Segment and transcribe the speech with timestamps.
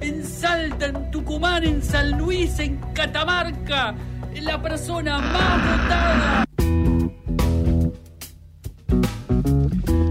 [0.00, 3.94] en Salta, en Tucumán, en San Luis, en Catamarca,
[4.42, 6.44] la persona más votada.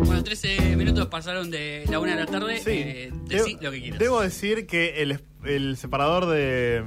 [0.05, 2.58] Bueno, 13 minutos pasaron de la una de la tarde.
[2.60, 4.00] Sí, Eh, decí lo que quieras.
[4.00, 6.84] debo decir que el, separador de.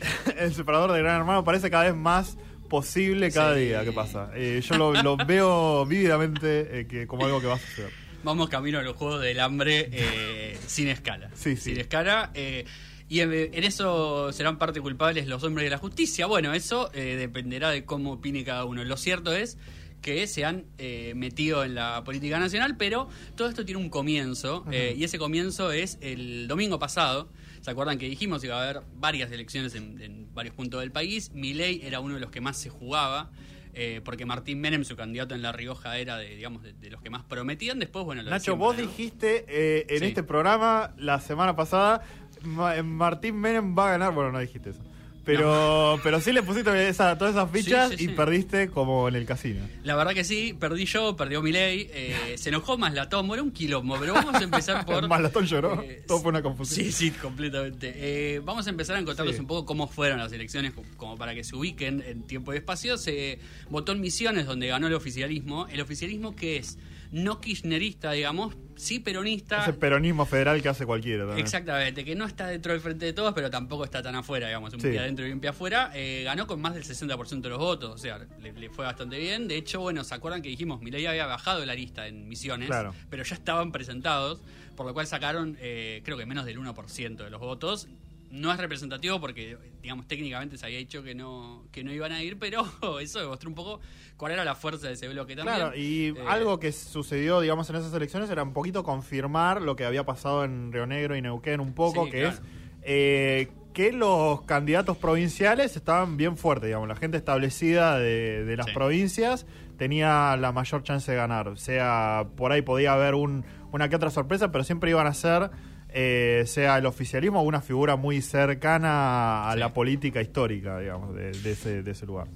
[0.38, 2.36] el separador de Gran Hermano parece cada vez más
[2.68, 3.66] posible cada Sí.
[3.66, 4.30] día que pasa.
[4.34, 7.90] Eh, yo lo, lo veo vívidamente eh, que, como algo que va a suceder.
[8.24, 11.30] Vamos camino a los juegos del hambre eh, sin escala.
[11.34, 11.70] Sí, sí.
[11.70, 12.30] Sin escala.
[12.34, 12.64] eh,
[13.08, 16.26] y en, en eso serán parte culpables los hombres de la justicia.
[16.26, 18.82] Bueno, eso eh, dependerá de cómo opine cada uno.
[18.84, 19.58] Lo cierto es
[20.00, 24.64] que se han eh, metido en la política nacional, pero todo esto tiene un comienzo,
[24.72, 27.28] eh, y ese comienzo es el domingo pasado.
[27.60, 30.90] ¿Se acuerdan que dijimos que iba a haber varias elecciones en, en varios puntos del
[30.90, 31.30] país?
[31.34, 33.30] Milei era uno de los que más se jugaba.
[33.74, 37.00] Eh, porque Martín Menem, su candidato en La Rioja, era de, digamos, de, de los
[37.02, 37.78] que más prometían.
[37.78, 38.82] Después, bueno, lo Nacho, siempre, vos ¿no?
[38.82, 40.04] dijiste eh, en Sí.
[40.06, 42.02] este programa la semana pasada,
[42.42, 44.12] Ma- Martín Menem va a ganar.
[44.12, 44.82] Bueno, no dijiste eso.
[45.24, 49.14] Pero, pero sí le pusiste esa- todas esas fichas Sí, sí, y perdiste como en
[49.14, 49.60] el casino.
[49.84, 53.52] La verdad que sí, perdí yo, perdió Milei, eh, se enojó más Latón, era un
[53.52, 55.06] quilombo, pero vamos a empezar por...
[55.08, 56.86] Malatón lloró, Eh, todo fue una confusión.
[56.86, 57.92] Sí, sí, completamente.
[57.96, 59.40] Eh, vamos a empezar a contarles Sí.
[59.40, 62.56] un poco cómo fueron las elecciones, co- como para que se ubiquen en tiempo y
[62.56, 62.98] espacio.
[62.98, 63.38] Se
[63.70, 65.66] votó en Misiones, donde ganó el oficialismo.
[65.68, 66.78] El oficialismo que es
[67.12, 69.62] no kirchnerista, digamos, sí peronista.
[69.62, 71.24] Ese peronismo federal que hace cualquiera.
[71.26, 71.44] también.
[71.44, 74.72] Exactamente, que no está dentro del frente de todos, pero tampoco está tan afuera, digamos,
[74.74, 74.88] un Sí.
[74.88, 75.90] pie adentro y un pie afuera.
[75.94, 79.18] Eh, ganó con más del 60% de los votos, o sea, le, le fue bastante
[79.18, 79.46] bien.
[79.46, 80.80] De hecho, bueno, ¿se acuerdan que dijimos?
[80.80, 82.94] Milei había bajado la lista en Misiones, Claro.
[83.10, 84.40] pero ya estaban presentados,
[84.74, 87.88] por lo cual sacaron, eh, creo que menos del 1% de los votos.
[88.32, 92.22] No es representativo porque, digamos, técnicamente se había dicho que no, que no iban a
[92.22, 92.64] ir, pero
[93.00, 93.78] eso demostró un poco
[94.16, 95.56] cuál era la fuerza de ese bloque también.
[95.58, 99.76] Claro, y Eh, algo que sucedió, digamos, en esas elecciones era un poquito confirmar lo
[99.76, 102.34] que había pasado en Río Negro y Neuquén un poco, Sí, que claro.
[102.36, 102.42] es
[102.84, 108.66] eh, que los candidatos provinciales estaban bien fuertes, digamos, la gente establecida de, de las
[108.66, 108.72] Sí.
[108.72, 109.46] provincias
[109.78, 111.48] tenía la mayor chance de ganar.
[111.48, 115.14] O sea, por ahí podía haber un, una que otra sorpresa, pero siempre iban a
[115.14, 115.50] ser,
[115.94, 119.58] eh, sea el oficialismo o una figura muy cercana a Sí.
[119.60, 122.26] la política histórica, digamos, de, de ese, de ese lugar.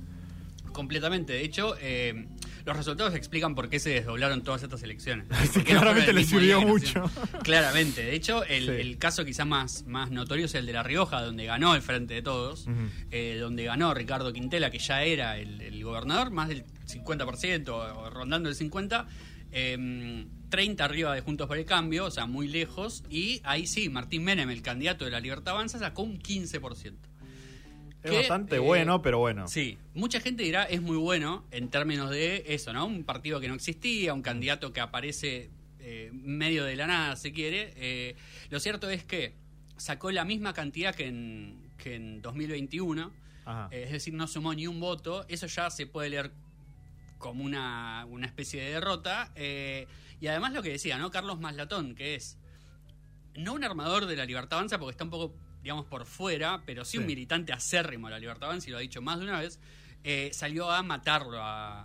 [0.72, 1.32] Completamente.
[1.32, 2.26] De hecho, eh,
[2.66, 5.26] los resultados explican por qué se desdoblaron todas estas elecciones.
[5.50, 7.10] Sí, ¿Por qué no claramente el le sirvió mucho.
[7.42, 8.02] Claramente.
[8.04, 8.70] De hecho, el, Sí.
[8.72, 12.12] el caso quizás más, más notorio es el de La Rioja, donde ganó el Frente
[12.12, 12.66] de Todos,
[13.10, 18.10] eh, donde ganó Ricardo Quintela, que ya era el, el gobernador, más del 50%, o
[18.10, 19.06] rondando el 50%.
[19.52, 23.04] eh, 30 arriba de Juntos por el Cambio, o sea, muy lejos.
[23.10, 26.94] Y ahí sí, Martín Menem, el candidato de la Libertad Avanza, sacó un 15%.
[28.02, 29.48] Es Que, bastante eh, bueno, pero bueno.
[29.48, 32.86] Sí, mucha gente dirá es muy bueno en términos de eso, ¿no?
[32.86, 37.32] Un partido que no existía, un candidato que aparece eh, medio de la nada, si
[37.32, 37.72] quiere.
[37.76, 38.16] Eh,
[38.50, 39.34] lo cierto es que
[39.76, 43.10] sacó la misma cantidad que en, que en 2021,
[43.44, 43.68] Ajá.
[43.72, 45.24] es decir, no sumó ni un voto.
[45.28, 46.32] Eso ya se puede leer
[47.18, 49.32] como una, una especie de derrota.
[49.34, 49.86] eh,
[50.20, 51.10] y además lo que decía, ¿no?
[51.10, 52.38] Carlos Maslatón, que es
[53.34, 56.84] no un armador de la Libertad Avanza, porque está un poco, digamos, por fuera, pero
[56.86, 59.40] sí, un militante acérrimo de la Libertad Avanza, y lo ha dicho más de una
[59.40, 59.60] vez,
[60.04, 61.82] eh, salió a matarlo a,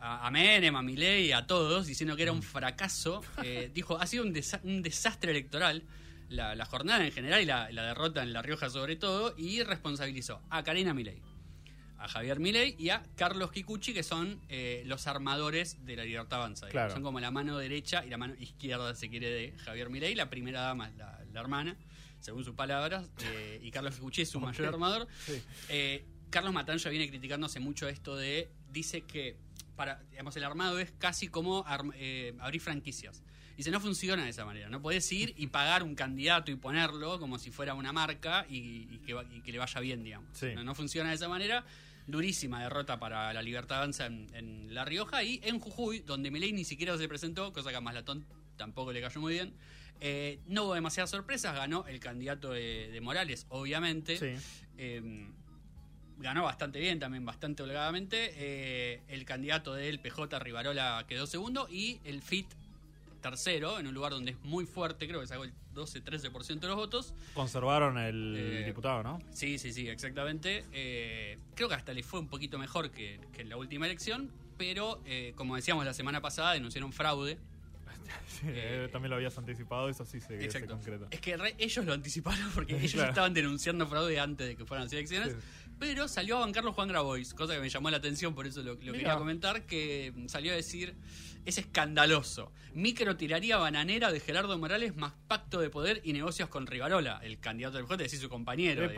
[0.00, 3.22] a, a Menem, a Milei, a todos, diciendo que era un fracaso.
[3.42, 5.82] Eh, dijo, ha sido un, desa- un desastre electoral.
[6.30, 9.62] La, la jornada en general y la, la derrota en La Rioja sobre todo, y
[9.62, 11.20] responsabilizó a Karina Milei,
[11.98, 16.40] a Javier Milei y a Carlos Kikuchi, que son eh, los armadores de la Libertad
[16.40, 16.68] Avanza.
[16.68, 16.92] Claro.
[16.92, 20.14] Son como la mano derecha y la mano izquierda, si quiere, de Javier Milei.
[20.14, 21.76] La primera dama es la, la hermana,
[22.20, 25.06] según sus palabras, eh, y Carlos Kikuchi es su mayor armador.
[25.26, 25.42] Sí.
[25.68, 29.36] Eh, Carlos Matanza viene criticándose mucho esto de, dice que
[29.76, 33.22] para, digamos, el armado es casi como arm- eh, abrir franquicias.
[33.56, 34.68] Dice, no funciona de esa manera.
[34.68, 38.88] No podés ir y pagar un candidato y ponerlo como si fuera una marca y,
[38.90, 40.28] y que, va- y que le vaya bien, digamos.
[40.32, 40.48] Sí.
[40.54, 41.64] No, no funciona de esa manera.
[42.06, 46.52] Durísima derrota para la Libertad Avanza en, en La Rioja y en Jujuy, donde Milei
[46.52, 49.54] ni siquiera se presentó, cosa que a Maslatón tampoco le cayó muy bien.
[50.00, 54.18] Eh, no hubo demasiadas sorpresas, ganó el candidato de, de Morales, obviamente.
[54.18, 54.44] Sí.
[54.76, 55.28] Eh,
[56.18, 58.32] ganó bastante bien, también bastante holgadamente.
[58.36, 62.46] Eh, el candidato del PJ Rivarola quedó segundo y el FIT
[63.34, 66.76] tercero, en un lugar donde es muy fuerte, creo que sacó el 12-13% de los
[66.76, 67.14] votos.
[67.32, 69.18] Conservaron el Eh, diputado, ¿no?
[69.32, 70.64] Sí, sí, sí, exactamente.
[70.72, 74.30] Eh, creo que hasta le fue un poquito mejor que, que en la última elección,
[74.58, 77.38] pero eh, como decíamos la semana pasada, denunciaron fraude.
[78.28, 78.46] Sí,
[78.92, 81.06] también lo habías anticipado, eso sí se, se concreta.
[81.10, 83.08] Es que re- ellos lo anticiparon porque ellos Claro.
[83.08, 85.32] estaban denunciando fraude antes de que fueran las elecciones.
[85.32, 85.38] Sí.
[85.78, 88.78] Pero salió a bancarlo Juan Grabois, cosa que me llamó la atención, por eso lo,
[88.78, 90.94] quería comentar, que salió a decir,
[91.44, 92.52] es escandaloso.
[92.74, 97.38] Micro tiraría bananera de Gerardo Morales más pacto de poder y negocios con Rivarola, el
[97.38, 98.90] candidato del PJ, decir, su compañero.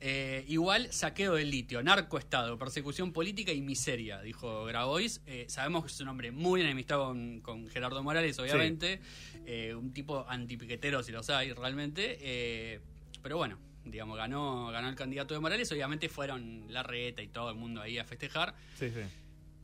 [0.00, 5.22] Eh, igual saqueo del litio, narcoestado, persecución política y miseria, dijo Grabois.
[5.26, 9.00] Eh, sabemos que es un hombre muy enemistado con, con Gerardo Morales, obviamente.
[9.46, 12.80] Eh, un tipo antipiquetero, si los hay realmente.
[13.22, 15.72] Pero bueno, digamos, ganó, ganó el candidato de Morales.
[15.72, 18.54] Obviamente fueron la reta y todo el mundo ahí a festejar.
[18.78, 19.00] Sí, sí.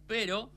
[0.06, 0.50] Pero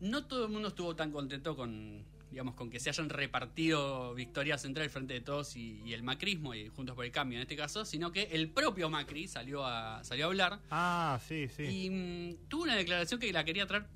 [0.00, 4.64] no todo el mundo estuvo tan contento con digamos con que se hayan repartido victorias
[4.64, 7.42] entre el Frente de Todos y, y el macrismo y Juntos por el Cambio en
[7.42, 11.62] este caso, sino que el propio Macri salió a salió a hablar Ah, sí, sí.
[11.62, 13.86] y mm, tuvo una declaración que la quería traer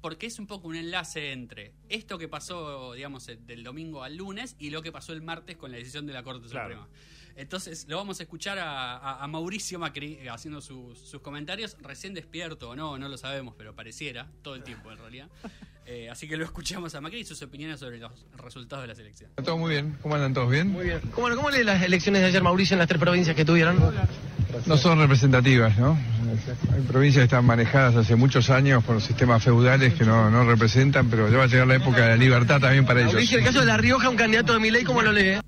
[0.00, 4.54] porque es un poco un enlace entre esto que pasó, digamos, del domingo al lunes
[4.58, 6.74] y lo que pasó el martes con la decisión de la Corte Claro.
[6.74, 6.88] Suprema.
[7.36, 11.76] Entonces, lo vamos a escuchar a, a- a Mauricio Macri eh, haciendo sus, sus comentarios,
[11.82, 15.28] recién despierto o no, no lo sabemos, pero pareciera, todo el tiempo en realidad.
[15.86, 18.98] Eh, así que lo escuchamos a Macri y sus opiniones sobre los resultados de las
[18.98, 19.34] elecciones.
[19.44, 19.98] Todo muy bien.
[20.00, 20.68] ¿Cómo andan todos bien?
[20.68, 21.00] Muy bien.
[21.14, 23.78] ¿Cómo, cómo lee las elecciones de ayer, Mauricio, en las tres provincias que tuvieron?
[24.66, 25.98] No son representativas, ¿no?
[26.72, 31.10] Hay provincias que están manejadas hace muchos años por sistemas feudales que no, no representan,
[31.10, 33.12] pero ya va a llegar la época de la libertad también para ellos.
[33.14, 35.38] Mauricio, el caso de La Rioja, un candidato de Milei, ¿cómo lo lee?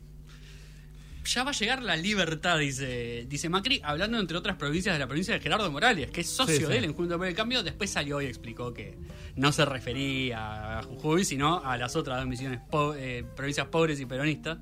[1.26, 5.06] Ya va a llegar la libertad, dice, dice Macri, hablando entre otras provincias de la
[5.06, 6.66] provincia de Gerardo Morales, que es socio Sí, sí.
[6.68, 7.62] de él en Juntos por el Cambio.
[7.62, 8.96] Después salió y explicó que
[9.34, 13.98] no se refería a Jujuy, sino a las otras dos misiones po- eh, provincias pobres
[14.00, 14.58] y peronistas.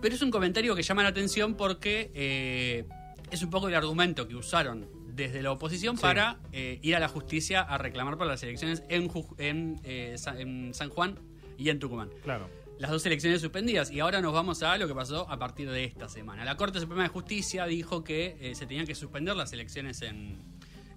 [0.00, 2.84] Pero es un comentario que llama la atención porque eh,
[3.30, 6.02] es un poco el argumento que usaron desde la oposición Sí.
[6.02, 10.16] para eh, ir a la justicia a reclamar por las elecciones en, Juj- en, eh,
[10.38, 11.18] en San Juan
[11.58, 12.48] y en Tucumán Claro.
[12.78, 13.90] Las dos elecciones suspendidas.
[13.90, 16.44] Y ahora nos vamos a lo que pasó a partir de esta semana.
[16.44, 20.38] La Corte Suprema de Justicia dijo que eh, se tenían que suspender las elecciones en,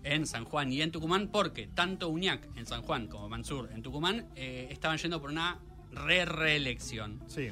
[0.04, 3.82] en San Juan y en Tucumán porque tanto Uñac en San Juan como Mansur en
[3.82, 5.60] Tucumán eh, estaban yendo por una
[5.92, 7.22] re-reelección.
[7.28, 7.50] Sí.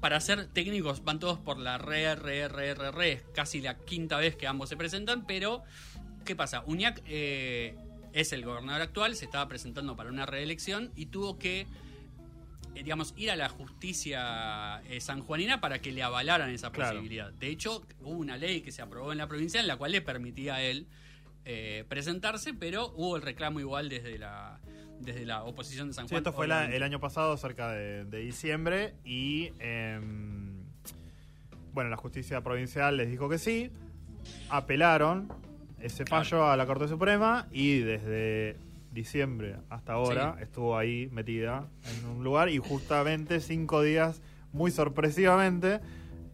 [0.00, 3.12] Para ser técnicos van todos por la re, re, re, re, re.
[3.12, 5.62] Es casi la quinta vez que ambos se presentan, pero
[6.24, 6.62] ¿qué pasa?
[6.66, 7.74] Uñac eh,
[8.12, 11.66] es el gobernador actual, se estaba presentando para una reelección y tuvo que,
[12.74, 16.92] digamos, ir a la justicia eh, sanjuanina para que le avalaran esa Claro.
[16.96, 17.32] posibilidad.
[17.32, 20.00] De hecho, hubo una ley que se aprobó en la provincia en la cual le
[20.02, 20.86] permitía a él
[21.44, 24.60] eh, presentarse, pero hubo el reclamo igual desde la,
[25.00, 26.18] desde la oposición de San Sí, Juan.
[26.20, 30.62] esto fue la- el año pasado, cerca de, de diciembre, y em,
[31.74, 33.70] bueno, la justicia provincial les dijo que sí,
[34.50, 35.28] apelaron
[35.80, 36.24] ese Claro.
[36.24, 38.56] fallo a la Corte Suprema y desde
[38.92, 40.44] diciembre hasta ahora Sí.
[40.44, 44.20] estuvo ahí metida en un lugar y justamente cinco días,
[44.52, 45.80] muy sorpresivamente,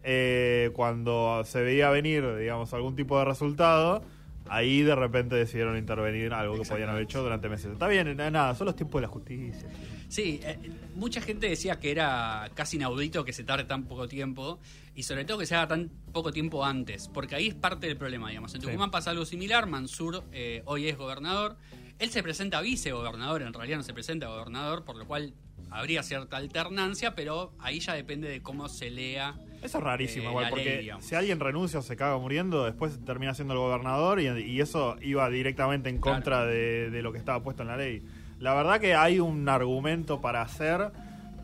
[0.03, 4.01] eh, cuando se veía venir, digamos, algún tipo de resultado,
[4.49, 7.71] ahí de repente decidieron intervenir algo que podían haber hecho durante meses.
[7.73, 9.67] Está bien, na- nada, son los tiempos de la justicia.
[10.07, 10.57] Sí, eh,
[10.95, 14.59] mucha gente decía que era casi inaudito que se tarde tan poco tiempo
[14.95, 17.95] y sobre todo que se haga tan poco tiempo antes, porque ahí es parte del
[17.97, 18.55] problema, digamos.
[18.55, 18.67] En Sí.
[18.67, 21.57] Tucumán pasa algo similar, Mansur eh, hoy es gobernador,
[21.99, 25.33] él se presenta a vicegobernador, en realidad no se presenta a gobernador, por lo cual
[25.69, 29.35] habría cierta alternancia, pero ahí ya depende de cómo se lea.
[29.61, 31.05] Eso es rarísimo, Eh, igual, porque digamos.
[31.05, 34.95] si alguien renuncia o se caga muriendo, después termina siendo el gobernador y, y eso
[35.01, 36.15] iba directamente en Claro.
[36.17, 38.01] contra de, de lo que estaba puesto en la ley.
[38.39, 40.91] La verdad que hay un argumento para hacer,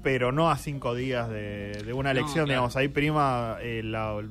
[0.01, 2.47] pero no a cinco días de, de una No, elección, claro.
[2.47, 2.75] digamos.
[2.77, 4.23] Ahí prima eh, la,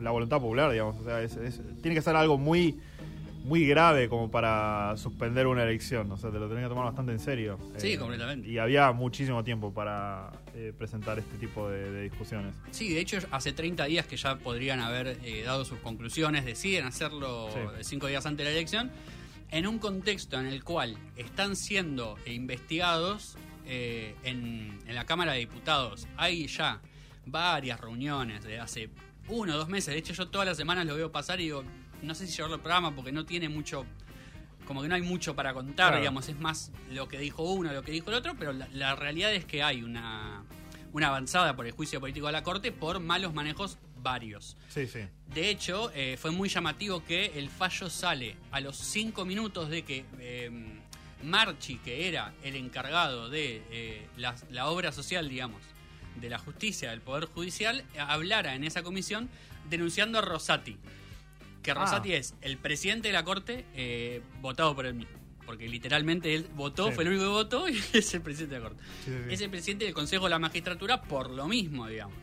[0.00, 0.96] la voluntad popular, digamos.
[0.98, 2.78] O sea, es- es- tiene que ser algo muy
[3.44, 6.10] muy grave como para suspender una elección.
[6.10, 7.58] O sea, te lo tenés que tomar bastante en serio.
[7.76, 8.48] Sí, completamente.
[8.48, 12.54] Y había muchísimo tiempo para eh, presentar este tipo de, de discusiones.
[12.70, 16.86] Sí, de hecho hace 30 días que ya podrían haber eh, dado sus conclusiones, deciden
[16.86, 17.58] hacerlo Sí.
[17.60, 18.90] eh, cinco días antes de la elección,
[19.50, 23.36] en un contexto en el cual están siendo eh, investigados
[23.66, 26.08] eh, en, en la Cámara de Diputados.
[26.16, 26.80] Hay ya
[27.26, 28.88] varias reuniones de hace
[29.28, 31.62] uno o dos meses, de hecho yo todas las semanas lo veo pasar y digo,
[32.04, 33.84] no sé si llevarlo al programa porque no tiene mucho
[34.66, 35.98] como que no hay mucho para contar, Claro.
[35.98, 38.94] digamos, es más lo que dijo uno, lo que dijo el otro, pero la, la
[38.96, 40.42] realidad es que hay una,
[40.94, 44.56] una avanzada por el juicio político de la Corte por malos manejos varios.
[44.68, 45.00] Sí, sí.
[45.34, 49.82] De hecho, eh, fue muy llamativo que el fallo sale a los cinco minutos de
[49.82, 50.50] que eh,
[51.22, 55.60] Marchi, que era el encargado de eh, la, la obra social, digamos,
[56.20, 59.28] de la justicia, del Poder Judicial, hablara en esa comisión
[59.68, 60.76] denunciando a Rosati.
[61.64, 61.74] Que Ah.
[61.74, 65.12] Rosati es el presidente de la Corte eh, votado por él mismo.
[65.44, 66.94] Porque literalmente él votó, Sí.
[66.94, 68.82] fue el único que votó y es el presidente de la Corte.
[69.04, 69.34] Sí, sí, sí.
[69.34, 72.16] Es el presidente del Consejo de la Magistratura por lo mismo, digamos.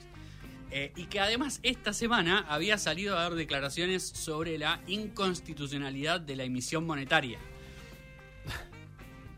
[0.73, 6.37] Eh, y que además esta semana había salido a dar declaraciones sobre la inconstitucionalidad de
[6.37, 7.39] la emisión monetaria.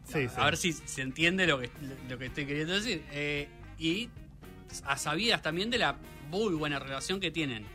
[0.05, 0.35] Sí, sí.
[0.37, 1.71] A ver si se entiende lo que,
[2.09, 3.03] lo que estoy queriendo decir.
[3.11, 3.47] Eh,
[3.79, 4.09] y
[4.85, 5.97] a sabidas también de la
[6.29, 7.65] muy buena relación que tienen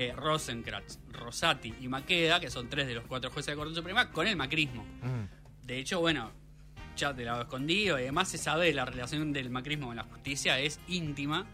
[0.00, 3.74] eh, Rosenkrantz, Rosati y Maqueda, que son tres de los cuatro jueces de la Corte
[3.74, 4.84] Suprema, con el macrismo.
[5.02, 5.66] Mm.
[5.66, 6.30] De hecho, bueno,
[6.96, 10.58] ya te la escondido y además se sabe la relación del macrismo con la justicia
[10.60, 11.46] es íntima.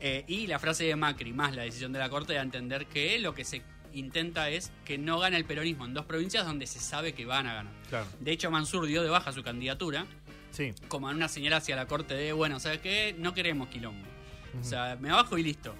[0.00, 2.86] Eh, y la frase de Macri más la decisión de la Corte da a entender
[2.86, 6.66] que lo que se intenta es que no gane el peronismo en dos provincias donde
[6.66, 7.72] se sabe que van a ganar.
[7.88, 8.06] Claro.
[8.18, 10.04] De hecho, Mansur dio de baja su candidatura
[10.50, 10.72] Sí.
[10.88, 13.14] como en una señal hacia la Corte de, bueno, ¿sabes qué?
[13.18, 14.04] No queremos quilombo.
[14.60, 15.74] O sea, me bajo y listo.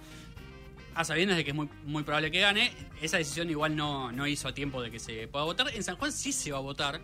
[0.94, 2.70] A sabiendas de que es muy, muy probable que gane,
[3.02, 5.66] esa decisión igual no, no hizo a tiempo de que se pueda votar.
[5.74, 7.00] En San Juan sí se va a votar,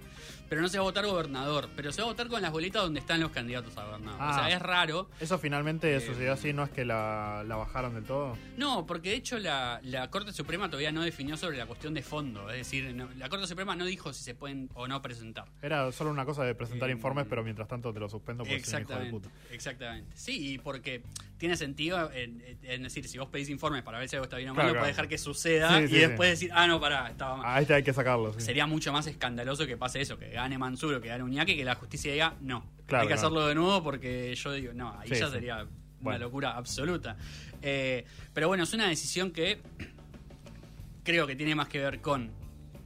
[0.49, 1.69] pero no se va a votar gobernador.
[1.75, 4.21] Pero se va a votar con las boletas donde están los candidatos a gobernador.
[4.21, 4.35] O Ah.
[4.47, 5.11] sea, es raro.
[5.21, 8.37] Eso finalmente Eh, sucedió así, no es que la, la bajaron del todo.
[8.57, 12.03] No, porque de hecho la, la Corte Suprema todavía no definió sobre la cuestión de
[12.03, 12.49] fondo.
[12.51, 15.47] Es decir, no- la Corte Suprema no dijo si se pueden o no presentar.
[15.63, 18.63] Era solo una cosa de presentar Eh, informes, pero mientras tanto te lo suspendo porque
[18.65, 19.29] soy un hijo de puta.
[19.51, 20.11] exactamente.
[20.17, 21.03] Sí, y porque
[21.39, 24.51] tiene sentido, en, en decir, si vos pedís informes para ver si algo está bien
[24.51, 24.87] o mal, Claro, no claro.
[24.89, 26.47] dejar que suceda Sí, y sí, después sí.
[26.47, 27.47] decir, ah, no, pará, estaba mal.
[27.57, 28.33] A este hay que sacarlo.
[28.41, 31.65] Sería mucho más escandaloso que pase eso, que gane Mansur o que gane Uñaki, que
[31.65, 35.09] la justicia diga, no, Claro, hay que hacerlo de nuevo porque yo digo, no, ahí
[35.11, 35.67] ya sería
[36.01, 37.17] una locura absoluta.
[37.63, 39.61] Eh, pero bueno, es una decisión que
[41.05, 42.31] creo que tiene más que ver con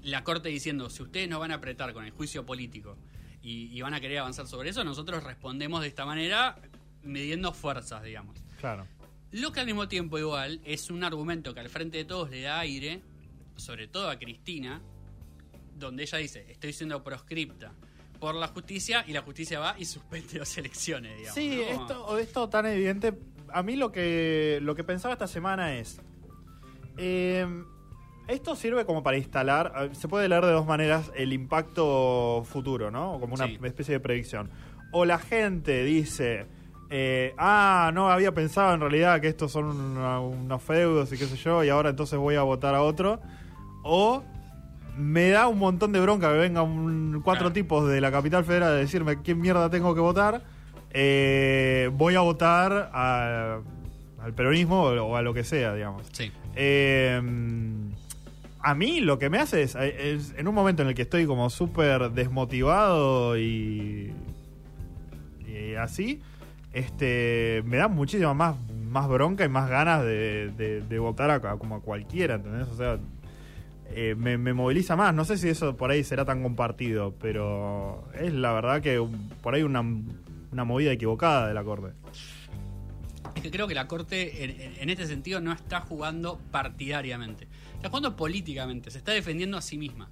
[0.03, 2.97] la Corte diciendo, si ustedes nos van a apretar con el juicio político
[3.43, 6.57] y, y van a querer avanzar sobre eso, nosotros respondemos de esta manera
[7.03, 8.37] midiendo fuerzas, digamos.
[8.61, 8.87] Claro.
[9.35, 12.43] Lo que al mismo tiempo igual es un argumento que al frente de todos le
[12.43, 13.01] da aire,
[13.57, 14.81] sobre todo a Cristina,
[15.77, 17.73] donde ella dice, estoy siendo proscripta
[18.21, 21.35] por la justicia y la justicia va y suspende las elecciones, digamos.
[21.35, 21.83] Sí, ¿no?
[21.83, 23.13] esto, esto tan evidente.
[23.53, 26.01] A mí lo que, lo que pensaba esta semana es.
[26.97, 27.47] eh,
[28.29, 29.91] esto sirve como para instalar.
[29.95, 33.19] Se puede leer de dos maneras el impacto futuro, ¿no?
[33.21, 33.59] Como una Sí.
[33.63, 34.49] especie de predicción.
[34.93, 36.47] O la gente dice.
[36.91, 41.27] Eh, ah, no había pensado en realidad que estos son una- unos feudos y qué
[41.27, 43.21] sé yo, y ahora entonces voy a votar a otro.
[43.83, 44.23] O
[44.97, 47.53] me da un montón de bronca que vengan cuatro Claro.
[47.53, 50.43] tipos de la capital federal a decirme qué mierda tengo que votar.
[50.93, 53.59] Eh, voy a votar a-
[54.23, 56.07] al peronismo o a lo que sea, digamos.
[56.13, 56.31] Sí.
[56.55, 57.21] Eh,
[58.61, 61.27] a mí lo que me hace es, es en un momento en el que estoy
[61.27, 64.13] como súper desmotivado y,
[65.47, 66.23] y así,
[66.75, 68.57] este me da muchísima más,
[68.91, 70.51] más bronca y más ganas de,
[70.89, 72.69] de- votar a, como a cualquiera, ¿entendés?
[72.69, 72.99] O sea,
[73.91, 75.15] eh, me, me moviliza más.
[75.15, 79.05] No sé si eso por ahí será tan compartido, pero es la verdad que
[79.43, 79.81] por ahí una,
[80.53, 81.89] una movida equivocada de la Corte.
[83.45, 87.47] Que creo que la Corte en, este sentido no está jugando partidariamente.
[87.77, 90.09] Está jugando políticamente, se está defendiendo a sí misma.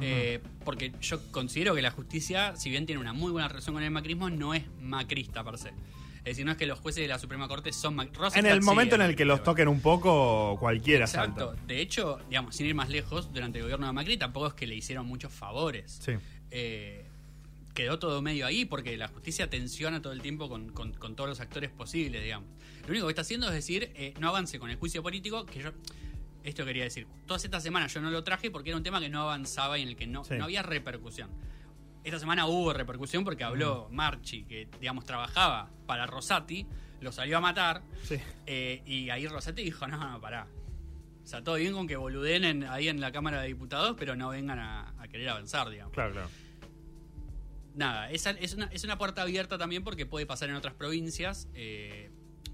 [0.00, 3.82] Eh, porque yo considero que la justicia, si bien tiene una muy buena relación con
[3.82, 5.70] el macrismo, no es macrista per se.
[6.18, 8.62] Es decir, no es que los jueces de la Suprema Corte son mac- En el
[8.62, 11.48] momento en el que los toquen un poco, cualquiera Exacto.
[11.48, 11.64] salta.
[11.66, 14.68] De hecho, digamos, sin ir más lejos, durante el gobierno de Macri tampoco es que
[14.68, 15.98] le hicieron muchos favores.
[16.00, 16.12] Sí.
[16.52, 17.04] Eh,
[17.74, 21.30] quedó todo medio ahí porque la justicia tensiona todo el tiempo con, con- con todos
[21.30, 22.48] los actores posibles, digamos.
[22.84, 25.60] Lo único que está haciendo es decir, eh, no avance con el juicio político, que
[25.60, 25.70] yo...
[26.42, 29.10] Esto quería decir, todas estas semanas yo no lo traje porque era un tema que
[29.10, 30.34] no avanzaba y en el que no, Sí.
[30.38, 31.28] no había repercusión.
[32.02, 36.66] Esta semana hubo repercusión porque habló Marchi, que digamos trabajaba para Rosati,
[37.02, 38.16] lo salió a matar, Sí.
[38.46, 40.46] eh, y ahí Rosati dijo, no, no, pará.
[41.22, 44.16] O sea, todo bien con que boluden en- ahí en la Cámara de Diputados, pero
[44.16, 45.92] no vengan a, a querer avanzar, digamos.
[45.92, 46.28] Claro, claro.
[47.74, 51.48] Nada, esa es una, es una puerta abierta también porque puede pasar en otras provincias,
[51.54, 52.10] eh,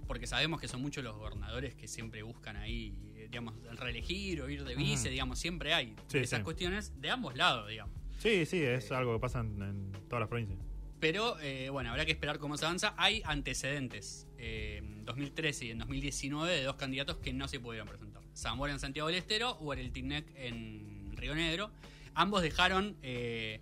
[0.07, 4.49] porque sabemos que son muchos los gobernadores que siempre buscan ahí, eh, digamos, reelegir o
[4.51, 6.45] ir de vice, digamos, siempre hay Sí, esas sí.
[6.45, 7.95] cuestiones de ambos lados, digamos.
[8.19, 10.59] Sí, sí, es algo que pasa en, en todas las provincias.
[11.01, 12.95] Pero eh, bueno, habrá que esperar cómo se avanza.
[12.97, 17.87] Hay antecedentes eh, en 2013 y en 2019 de dos candidatos que no se pudieron
[17.89, 18.23] presentar.
[18.35, 21.71] Zamora en Santiago del Estero o el Tinec en Río Negro.
[22.15, 22.97] Ambos dejaron...
[23.03, 23.61] eh,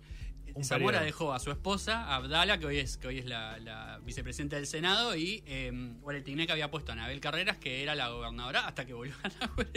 [0.55, 1.05] Un Zamora periodo.
[1.05, 4.65] dejó a su esposa, Abdala, que hoy es, que hoy es la, la vicepresidenta del
[4.67, 5.71] Senado, y eh,
[6.09, 9.29] el Tinec había puesto a Anabel Carreras, que era la gobernadora, hasta que volvió a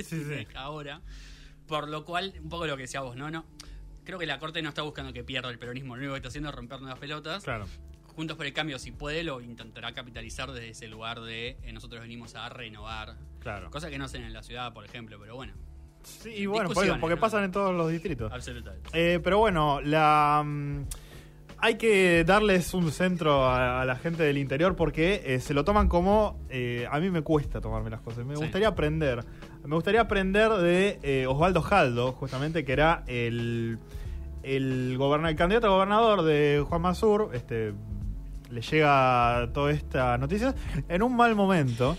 [0.02, 0.46] Sí, sí.
[0.54, 1.02] ahora.
[1.66, 3.30] Por lo cual, un poco lo que decía vos, ¿no?
[3.30, 3.44] no
[4.04, 6.28] creo que la Corte no está buscando que pierda el peronismo, lo único que está
[6.28, 7.44] haciendo es romper nuevas pelotas.
[7.44, 7.66] Claro.
[8.06, 12.00] Juntos por el Cambio, si puede, lo intentará capitalizar desde ese lugar de eh, nosotros
[12.00, 13.16] venimos a renovar.
[13.40, 13.70] Claro.
[13.70, 15.52] Cosa que no hacen en la ciudad, por ejemplo, pero bueno,
[16.02, 17.20] Sí, y bueno, porque, Discusiones, porque ¿no?
[17.20, 18.32] pasan en todos los distritos.
[18.32, 18.90] absolutamente.
[18.92, 20.82] Eh, pero bueno, la mm,
[21.58, 25.64] hay que darles un centro a, a la gente del interior porque eh, se lo
[25.64, 28.24] toman como eh, a mí me cuesta tomarme las cosas.
[28.24, 28.42] Me Sí.
[28.42, 29.24] gustaría aprender.
[29.64, 33.78] Me gustaría aprender de eh, Osvaldo Jaldo, justamente que era el
[34.44, 37.30] el, goberna- el candidato a gobernador de Juan Masur.
[37.34, 37.74] Este
[38.50, 40.54] le llega toda esta noticia
[40.88, 41.96] en un mal momento.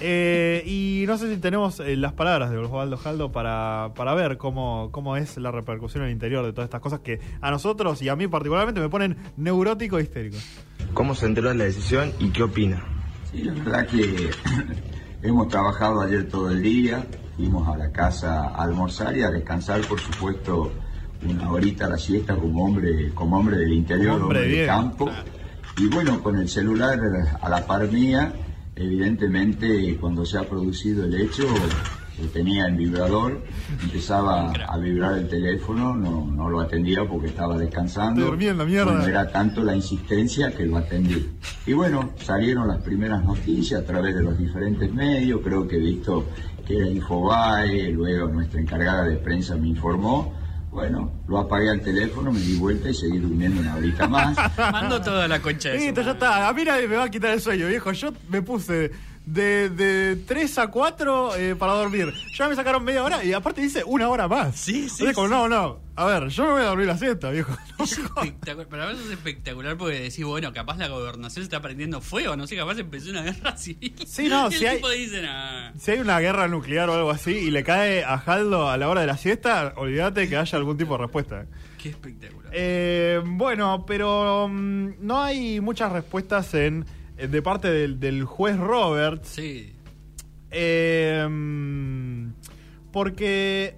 [0.00, 4.36] Eh, y no sé si tenemos eh, las palabras de Osvaldo Jaldo para, para ver
[4.38, 8.02] cómo, cómo es la repercusión en el interior de todas estas cosas que a nosotros
[8.02, 10.36] y a mí particularmente me ponen neurótico e histérico.
[10.94, 12.82] ¿Cómo se enteró de la decisión y qué opina?
[13.30, 14.30] Sí, la verdad que
[15.22, 17.04] hemos trabajado ayer todo el día,
[17.36, 20.72] fuimos a la casa a almorzar y a descansar, por supuesto,
[21.26, 24.66] una horita a la siesta como hombre, como hombre del interior, Hombre, hombre, de bien.
[24.66, 25.10] campo.
[25.78, 26.98] Y bueno, con el celular
[27.40, 28.32] a la par mía,
[28.76, 31.44] evidentemente cuando se ha producido el hecho,
[32.20, 33.42] lo tenía en vibrador,
[33.82, 38.20] empezaba a vibrar el teléfono, no, no lo atendía porque estaba descansando.
[38.20, 38.92] Estoy durmiendo, mierda.
[38.92, 41.30] Bueno, era tanto la insistencia que lo atendí.
[41.66, 45.80] Y bueno, salieron las primeras noticias a través de los diferentes medios, creo que he
[45.80, 46.26] visto
[46.64, 50.43] que era Infobae, luego nuestra encargada de prensa me informó.
[50.74, 54.36] Bueno, lo apagué al teléfono, me di vuelta y seguí durmiendo una horita más.
[54.58, 56.48] Mando toda la concha de Listo, ya está.
[56.48, 57.92] A mí nadie me va a quitar el sueño, viejo.
[57.92, 58.90] Yo me puse
[59.24, 62.12] de, de 3 a 4 eh, para dormir.
[62.36, 64.56] Ya me sacaron media hora y aparte dice una hora más.
[64.56, 65.32] Sí, sí, O sea, como, sí.
[65.32, 65.83] no, no.
[65.96, 67.56] A ver, yo me voy a dormir la siesta, viejo.
[67.78, 68.00] No Es.
[68.68, 72.46] Para mí es espectacular porque decís, bueno, capaz la gobernación se está prendiendo fuego, no
[72.48, 73.94] sé, capaz empezó una guerra civil.
[74.06, 75.72] Sí, no, si hay- tipo dice, nah.
[75.78, 78.88] Si hay una guerra nuclear o algo así y le cae a Jaldo a la
[78.88, 81.46] hora de la siesta, olvídate que haya algún tipo de respuesta.
[81.80, 82.50] Qué espectacular.
[82.52, 86.86] Eh, bueno, pero mm, no hay muchas respuestas en
[87.16, 89.28] eh, de parte del, del juez Roberts.
[89.28, 89.72] Sí.
[90.50, 92.28] Eh, mm,
[92.92, 93.76] porque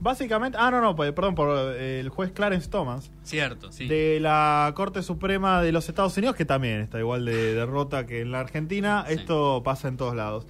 [0.00, 0.58] básicamente...
[0.60, 3.10] Ah, no, no, pues, perdón, por eh, el juez Clarence Thomas.
[3.22, 3.86] Cierto, sí.
[3.88, 8.20] De la Corte Suprema de los Estados Unidos, que también está igual de derrota que
[8.20, 9.04] en la Argentina.
[9.06, 9.14] Sí.
[9.14, 10.46] Esto pasa en todos lados.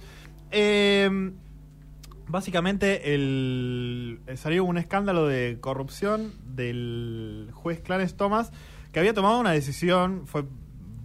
[0.51, 1.31] Eh,
[2.27, 8.51] básicamente el, salió un escándalo de corrupción del juez Clarence Thomas,
[8.91, 10.43] que había tomado una decisión, fue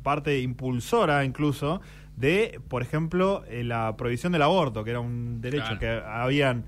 [0.03, 1.81] parte impulsora incluso,
[2.17, 5.79] de, por ejemplo, eh, la prohibición del aborto, que era un derecho Claro.
[5.79, 6.65] que habían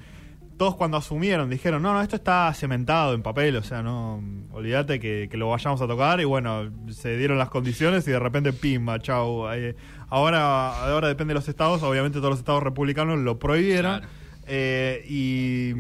[0.57, 5.01] todos cuando asumieron dijeron, no, no, esto está cementado en papel, o sea, no, olvídate
[5.01, 8.53] que, que lo vayamos a tocar y bueno, se dieron las condiciones y de repente,
[8.53, 9.53] pimba, chau.
[9.53, 9.75] eh,
[10.09, 14.13] ahora, ahora depende de los estados, obviamente todos los estados republicanos lo prohibieron Claro.
[14.47, 15.73] eh, y,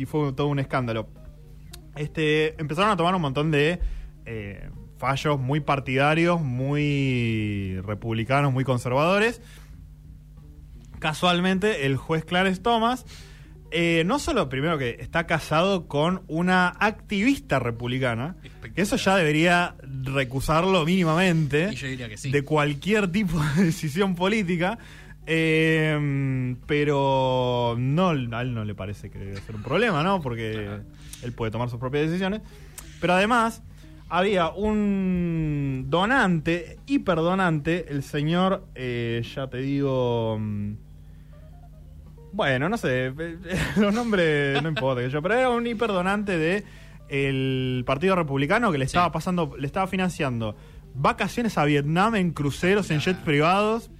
[0.00, 1.08] y fue todo un escándalo.
[1.96, 3.80] Este, empezaron a tomar un montón de
[4.26, 9.40] eh, fallos muy partidarios, muy republicanos, muy conservadores.
[10.98, 13.06] Casualmente, el juez Clarence Thomas,
[13.70, 18.36] eh, no solo primero que está casado con una activista republicana,
[18.74, 22.30] que eso ya debería recusarlo mínimamente Y yo diría que sí.
[22.30, 24.78] de cualquier tipo de decisión política.
[25.26, 30.20] eh, pero no, a él no le parece que debe ser un problema, ¿no?
[30.22, 30.68] Porque
[31.22, 32.40] él puede tomar sus propias decisiones.
[33.00, 33.62] Pero además,
[34.08, 40.40] había un donante, hiperdonante, el señor, eh, ya te digo.
[42.38, 43.12] Bueno, no sé,
[43.76, 46.64] los nombres no importa que yo, pero era un hiperdonante de
[47.08, 50.56] el Partido Republicano que le estaba pasando, le estaba financiando
[50.94, 53.90] vacaciones a Vietnam en cruceros, en jets privados.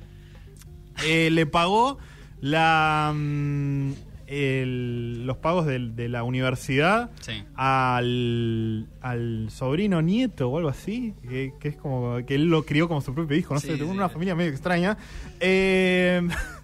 [1.04, 1.98] Eh, le pagó
[2.40, 3.92] la mm,
[4.28, 7.42] el- los pagos de, la universidad Sí.
[7.56, 12.86] al, al sobrino nieto o algo así, que, que es como que él lo crió
[12.88, 13.82] como su propio hijo, no Sí, sé, sí.
[13.82, 14.96] una familia medio extraña.
[15.40, 16.20] Eh,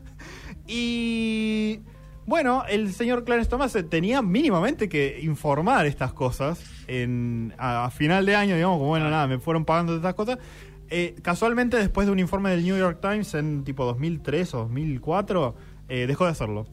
[0.67, 1.81] y
[2.27, 7.91] bueno, el señor Clarence Thomas eh, tenía mínimamente que informar estas cosas en, a, a
[7.91, 10.39] final de año, digamos, como bueno, nada, me fueron pagando estas cosas.
[10.91, 15.55] Eh, casualmente, después de un informe del New York Times en tipo 2003 o 2004,
[15.89, 16.67] eh, dejó de hacerlo.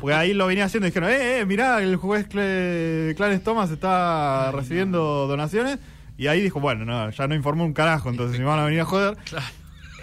[0.00, 3.70] Porque ahí lo venía haciendo y dijeron, eh, eh, mirá, el juez Cle- Clarence Thomas
[3.70, 5.78] está recibiendo donaciones.
[6.18, 8.80] Y ahí dijo, bueno, no, ya no informó un carajo, entonces me van a venir
[8.80, 9.16] a joder.
[9.24, 9.46] Claro.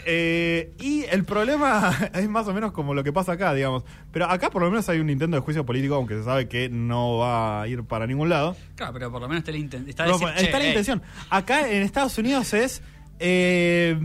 [0.05, 3.83] Eh, y el problema es más o menos como lo que pasa acá, digamos.
[4.11, 6.69] Pero acá por lo menos hay un intento de juicio político, aunque se sabe que
[6.69, 8.55] no va a ir para ningún lado.
[8.75, 11.01] Claro, pero por lo menos está la, inten- está decir, está la eh, intención.
[11.29, 12.81] Acá en Estados Unidos es...
[13.19, 13.97] eh,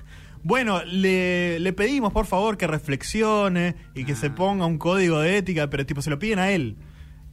[0.42, 4.34] bueno, le, le pedimos por favor que reflexione y que se Ah.
[4.34, 6.76] ponga un código de ética, pero tipo se lo piden a él.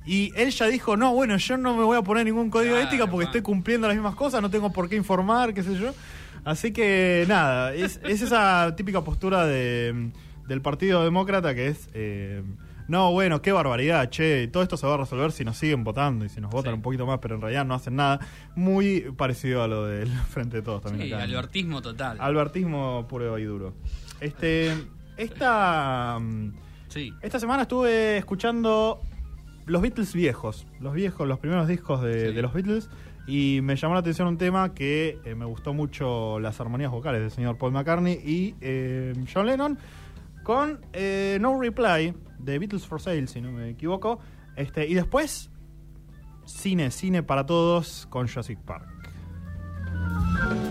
[0.06, 2.84] Y él ya dijo, no, bueno, yo no me voy a poner ningún código de
[2.84, 5.94] ética porque estoy cumpliendo las mismas cosas, no tengo por qué informar, qué sé yo.
[6.46, 10.12] Así que nada, es, es esa típica postura de,
[10.48, 12.44] del Partido Demócrata que es, eh,
[12.90, 16.26] no, bueno, qué barbaridad, che, todo esto se va a resolver si nos siguen votando
[16.26, 16.76] y si nos votan Sí.
[16.76, 18.20] un poquito más, pero en realidad no hacen nada.
[18.56, 21.08] Muy parecido a lo del Frente de Todos también.
[21.08, 22.18] Sí, acá albertismo total.
[22.20, 23.74] Albertismo puro y duro.
[24.20, 24.74] Este,
[25.16, 26.20] esta,
[26.90, 27.14] sí.
[27.22, 29.02] esta semana estuve escuchando
[29.66, 32.34] los Beatles viejos, los viejos, los primeros discos de, Sí.
[32.36, 32.90] de los Beatles,
[33.26, 37.22] y me llamó la atención un tema que eh, me gustó mucho las armonías vocales
[37.22, 39.78] del señor Paul McCartney y eh, John Lennon
[40.44, 44.20] con eh, No Reply de Beatles for Sale, si no me equivoco.
[44.58, 45.50] Este, y después,
[46.46, 48.93] cine, cine para todos con Jurassic Park.